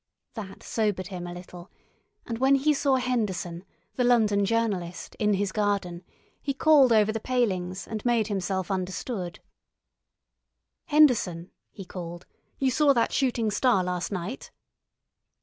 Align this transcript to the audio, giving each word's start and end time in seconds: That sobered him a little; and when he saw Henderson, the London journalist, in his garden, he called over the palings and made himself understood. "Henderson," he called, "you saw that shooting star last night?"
That 0.33 0.63
sobered 0.63 1.09
him 1.09 1.27
a 1.27 1.33
little; 1.35 1.69
and 2.25 2.39
when 2.39 2.55
he 2.55 2.73
saw 2.73 2.95
Henderson, 2.95 3.63
the 3.97 4.03
London 4.03 4.45
journalist, 4.45 5.13
in 5.19 5.35
his 5.35 5.51
garden, 5.51 6.03
he 6.41 6.55
called 6.55 6.91
over 6.91 7.11
the 7.11 7.19
palings 7.19 7.87
and 7.87 8.03
made 8.03 8.25
himself 8.25 8.71
understood. 8.71 9.41
"Henderson," 10.85 11.51
he 11.69 11.85
called, 11.85 12.25
"you 12.57 12.71
saw 12.71 12.93
that 12.95 13.13
shooting 13.13 13.51
star 13.51 13.83
last 13.83 14.11
night?" 14.11 14.49